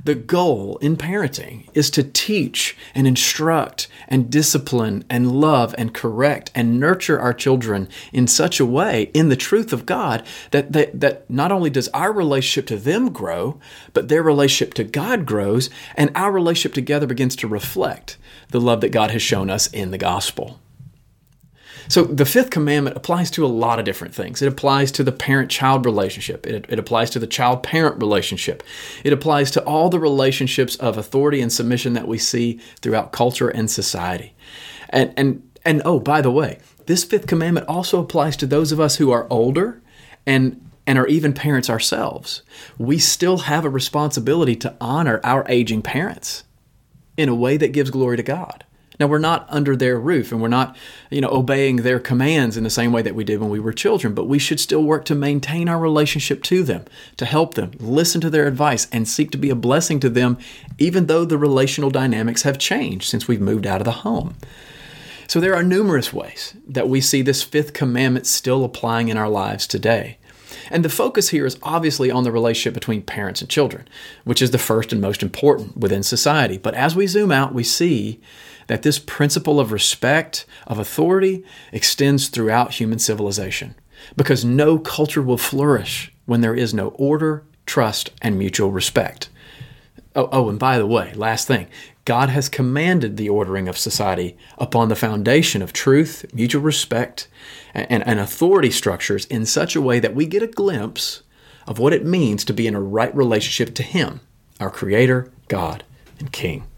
The 0.05 0.15
goal 0.15 0.79
in 0.79 0.97
parenting 0.97 1.69
is 1.75 1.91
to 1.91 2.03
teach 2.03 2.77
and 2.95 3.07
instruct 3.07 3.89
and 4.09 4.31
discipline 4.31 5.05
and 5.11 5.33
love 5.33 5.75
and 5.77 5.93
correct 5.93 6.51
and 6.55 6.79
nurture 6.79 7.19
our 7.19 7.35
children 7.35 7.89
in 8.13 8.27
such 8.27 8.61
a 8.61 8.67
way 8.67 9.11
in 9.15 9.29
the 9.29 9.37
truth 9.37 9.73
of 9.73 9.87
God 9.87 10.25
that, 10.53 10.73
that, 10.73 11.01
that 11.01 11.29
not 11.29 11.53
only 11.53 11.71
does 11.71 11.89
our 11.89 12.13
relationship 12.13 12.67
to 12.69 12.77
them 12.77 13.13
grow, 13.13 13.59
but 13.93 14.09
their 14.09 14.23
relationship 14.23 14.75
to 14.75 14.85
God 14.85 15.27
grows 15.27 15.71
and 15.97 16.11
our 16.15 16.31
relationship 16.31 16.75
together 16.75 17.07
begins 17.07 17.37
to 17.37 17.49
reflect 17.49 18.17
the 18.51 18.61
love 18.61 18.81
that 18.81 18.91
God 18.91 19.11
has 19.11 19.23
shown 19.23 19.51
us 19.51 19.67
in 19.69 19.91
the 19.91 19.99
gospel. 19.99 20.61
So 21.89 22.05
the 22.05 22.25
fifth 22.25 22.50
commandment 22.50 22.97
applies 22.97 23.31
to 23.33 23.45
a 23.45 23.49
lot 23.49 23.79
of 23.79 23.85
different 23.85 24.15
things. 24.15 24.43
It 24.43 24.49
applies 24.49 24.93
to 24.93 25.05
the 25.05 25.12
parent 25.12 25.50
child 25.50 25.85
relationship, 25.85 26.47
it, 26.47 26.67
it 26.69 26.79
applies 26.79 27.11
to 27.11 27.19
the 27.19 27.27
child 27.27 27.62
parent 27.62 28.00
relationship, 28.00 28.62
it 29.05 29.12
applies 29.12 29.50
to 29.53 29.65
all 29.65 29.89
the 29.89 29.99
relationships 29.99 30.77
of 30.77 30.97
authority 30.97 31.41
and 31.41 31.53
submission 31.53 31.95
that 31.95 32.09
we 32.09 32.19
see 32.19 32.61
throughout 32.81 33.12
culture 33.12 33.49
and 33.49 33.71
society. 33.71 34.35
And, 34.91 35.12
and, 35.17 35.49
and 35.65 35.83
oh, 35.85 36.00
by 36.00 36.21
the 36.21 36.31
way, 36.31 36.59
this 36.87 37.05
fifth 37.05 37.27
commandment 37.27 37.69
also 37.69 38.00
applies 38.00 38.37
to 38.39 38.47
those 38.47 38.73
of 38.73 38.81
us 38.81 38.97
who 38.97 39.11
are 39.11 39.27
older 39.31 39.81
and 40.27 40.61
and 40.87 40.99
are 40.99 41.07
even 41.07 41.33
parents 41.33 41.71
ourselves. 41.71 42.43
We 42.77 42.99
still 42.99 43.39
have 43.39 43.65
a 43.65 43.71
responsibility 43.71 44.57
to 44.57 44.75
honor 44.81 45.21
our 45.23 45.45
aging 45.49 45.83
parents 45.83 46.43
in 47.17 47.29
a 47.29 47.35
way 47.35 47.57
that 47.59 47.69
gives 47.69 47.91
glory 47.91 48.17
to 48.17 48.25
God. 48.25 48.65
Now 49.00 49.07
we're 49.07 49.19
not 49.19 49.47
under 49.49 49.75
their 49.75 49.99
roof 49.99 50.30
and 50.30 50.42
we're 50.42 50.49
not, 50.49 50.76
you 51.11 51.23
know, 51.23 51.30
obeying 51.30 51.76
their 51.76 51.99
commands 51.99 52.59
in 52.59 52.64
the 52.64 52.71
same 52.71 52.92
way 52.92 53.00
that 53.00 53.14
we 53.14 53.25
did 53.25 53.40
when 53.40 53.49
we 53.49 53.59
were 53.59 53.73
children, 53.73 54.14
but 54.14 54.28
we 54.28 54.38
should 54.38 54.61
still 54.61 54.85
work 54.85 55.07
to 55.07 55.14
maintain 55.14 55.71
our 55.71 55.78
relationship 55.78 56.42
to 56.45 56.62
them, 56.62 56.85
to 57.16 57.25
help 57.25 57.54
them, 57.54 57.73
listen 57.80 58.21
to 58.21 58.28
their 58.28 58.47
advice 58.47 58.87
and 58.92 59.09
seek 59.09 59.30
to 59.30 59.38
be 59.38 59.49
a 59.49 59.54
blessing 59.54 60.00
to 60.00 60.11
them 60.11 60.37
even 60.78 61.07
though 61.07 61.25
the 61.25 61.38
relational 61.38 61.90
dynamics 61.90 62.42
have 62.42 62.59
changed 62.59 63.09
since 63.09 63.26
we've 63.26 63.40
moved 63.40 63.66
out 63.66 63.80
of 63.80 63.87
the 63.87 63.90
home. 63.90 64.37
So 65.26 65.40
there 65.40 65.54
are 65.54 65.62
numerous 65.62 66.12
ways 66.12 66.54
that 66.69 66.88
we 66.88 67.00
see 67.00 67.23
this 67.23 67.42
fifth 67.42 67.73
commandment 67.73 68.26
still 68.26 68.64
applying 68.64 69.09
in 69.09 69.16
our 69.16 69.28
lives 69.28 69.66
today. 69.66 70.19
And 70.71 70.85
the 70.85 70.88
focus 70.88 71.30
here 71.30 71.47
is 71.47 71.59
obviously 71.62 72.11
on 72.11 72.25
the 72.25 72.33
relationship 72.33 72.75
between 72.75 73.02
parents 73.02 73.40
and 73.40 73.49
children, 73.49 73.88
which 74.25 74.42
is 74.42 74.50
the 74.50 74.59
first 74.59 74.92
and 74.92 75.00
most 75.00 75.23
important 75.23 75.76
within 75.76 76.02
society. 76.02 76.59
But 76.59 76.75
as 76.75 76.95
we 76.95 77.07
zoom 77.07 77.33
out, 77.33 77.54
we 77.54 77.64
see 77.64 78.21
that 78.71 78.83
this 78.83 79.00
principle 79.00 79.59
of 79.59 79.73
respect, 79.73 80.47
of 80.65 80.79
authority, 80.79 81.45
extends 81.73 82.29
throughout 82.29 82.75
human 82.75 83.00
civilization. 83.00 83.75
Because 84.17 84.45
no 84.45 84.79
culture 84.79 85.23
will 85.23 85.39
flourish 85.39 86.12
when 86.25 86.41
there 86.41 86.55
is 86.55 86.73
no 86.73 86.91
order, 86.91 87.43
trust, 87.67 88.12
and 88.23 88.39
mutual 88.39 88.71
respect. 88.71 89.29
Oh, 90.15 90.29
oh, 90.31 90.49
and 90.49 90.57
by 90.57 90.79
the 90.79 90.87
way, 90.87 91.12
last 91.15 91.49
thing 91.49 91.67
God 92.05 92.29
has 92.29 92.49
commanded 92.49 93.17
the 93.17 93.29
ordering 93.29 93.67
of 93.67 93.77
society 93.77 94.37
upon 94.57 94.89
the 94.89 94.95
foundation 94.95 95.62
of 95.62 95.73
truth, 95.73 96.25
mutual 96.33 96.62
respect, 96.62 97.27
and, 97.75 98.07
and 98.07 98.21
authority 98.21 98.71
structures 98.71 99.25
in 99.25 99.47
such 99.47 99.75
a 99.75 99.83
way 99.83 99.99
that 99.99 100.15
we 100.15 100.27
get 100.27 100.45
a 100.45 100.47
glimpse 100.47 101.25
of 101.67 101.81
what 101.81 101.93
it 101.93 102.07
means 102.07 102.45
to 102.45 102.53
be 102.53 102.69
in 102.69 102.77
a 102.77 102.81
right 102.81 103.15
relationship 103.17 103.75
to 103.75 103.83
Him, 103.83 104.21
our 104.61 104.71
Creator, 104.71 105.33
God, 105.49 105.83
and 106.21 106.31
King. 106.31 106.70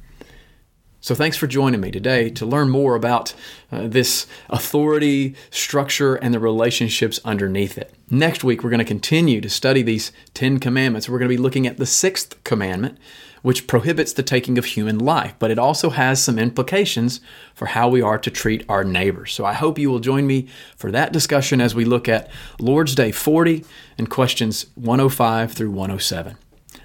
So, 1.05 1.17
thanks 1.17 1.37
for 1.37 1.49
joining 1.49 1.81
me 1.81 1.91
today 1.91 2.31
to 2.31 2.47
learn 2.47 2.71
more 2.71 2.95
about 2.95 3.35
uh, 3.73 3.89
this 3.89 4.29
authority 4.49 5.35
structure 5.51 6.15
and 6.15 6.33
the 6.33 6.39
relationships 6.39 7.19
underneath 7.25 7.77
it. 7.77 7.93
Next 8.09 8.45
week, 8.45 8.63
we're 8.63 8.71
going 8.71 8.79
to 8.79 8.85
continue 8.85 9.41
to 9.41 9.51
study 9.51 9.83
these 9.83 10.13
Ten 10.33 10.61
Commandments. 10.61 11.09
We're 11.09 11.19
going 11.19 11.29
to 11.29 11.37
be 11.37 11.43
looking 11.43 11.67
at 11.67 11.77
the 11.77 11.87
sixth 11.87 12.45
commandment, 12.45 12.99
which 13.43 13.67
prohibits 13.67 14.13
the 14.13 14.23
taking 14.23 14.59
of 14.59 14.65
human 14.65 15.01
life, 15.01 15.35
but 15.41 15.51
it 15.51 15.59
also 15.59 15.91
has 15.91 16.23
some 16.23 16.39
implications 16.39 17.21
for 17.53 17.67
how 17.67 17.89
we 17.89 18.01
are 18.01 18.19
to 18.19 18.31
treat 18.31 18.65
our 18.69 18.85
neighbors. 18.85 19.33
So, 19.33 19.45
I 19.45 19.55
hope 19.55 19.81
you 19.81 19.91
will 19.91 19.99
join 19.99 20.25
me 20.25 20.47
for 20.77 20.93
that 20.93 21.13
discussion 21.13 21.61
as 21.61 21.75
we 21.75 21.85
look 21.85 22.09
at 22.09 22.31
Lord's 22.61 22.95
Day 22.95 23.11
40 23.11 23.65
and 23.99 24.09
questions 24.09 24.67
105 24.77 25.53
through 25.53 25.73
107. 25.73 26.37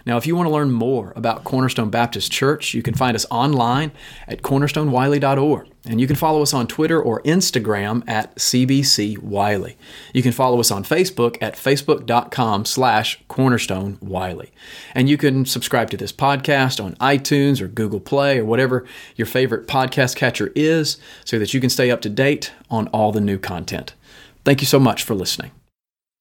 Now, 0.08 0.16
if 0.16 0.26
you 0.26 0.38
want 0.38 0.48
to 0.48 0.54
learn 0.54 0.72
more 0.72 1.12
about 1.18 1.44
Cornerstone 1.44 1.90
Baptist 1.90 2.32
Church, 2.32 2.74
you 2.74 2.82
can 2.82 2.94
find 2.94 3.14
us 3.14 3.26
online 3.30 3.92
at 4.26 4.42
cornerstonewiley.org. 4.42 5.68
And 5.86 6.00
you 6.00 6.08
can 6.08 6.16
follow 6.16 6.42
us 6.42 6.54
on 6.54 6.66
Twitter 6.66 7.02
or 7.02 7.22
Instagram 7.24 8.08
at 8.08 8.34
CBC 8.38 9.18
Wiley. 9.18 9.76
You 10.14 10.24
can 10.24 10.32
follow 10.32 10.62
us 10.62 10.72
on 10.72 10.86
Facebook 10.86 11.38
at 11.42 11.56
facebook.com 11.56 12.64
slash 12.64 13.20
cornerstone 13.28 13.98
Wiley. 14.02 14.54
And 14.96 15.10
you 15.10 15.18
can 15.18 15.46
subscribe 15.46 15.90
to 15.90 15.98
this 15.98 16.14
podcast 16.14 16.82
on 16.82 16.96
iTunes 16.96 17.60
or 17.60 17.68
Google 17.68 18.00
Play 18.00 18.40
or 18.40 18.46
whatever 18.46 18.86
your 19.18 19.26
favorite 19.26 19.68
podcast 19.68 20.16
catcher 20.16 20.54
is 20.56 20.98
so 21.26 21.38
that 21.38 21.54
you 21.54 21.60
can 21.60 21.70
stay 21.70 21.92
up 21.92 22.00
to 22.02 22.10
date 22.10 22.54
on 22.70 22.88
all 22.90 23.12
the 23.12 23.20
new 23.20 23.38
content. 23.38 23.94
Thank 24.46 24.62
you 24.62 24.68
so 24.68 24.80
much 24.80 25.04
for 25.04 25.16
listening. 25.16 25.52